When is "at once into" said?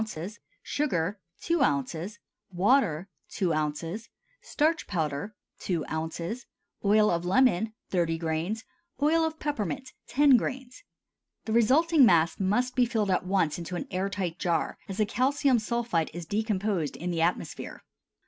13.11-13.75